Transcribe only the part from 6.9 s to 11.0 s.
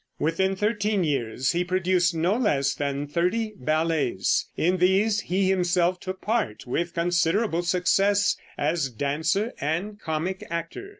considerable success as dancer and comic actor.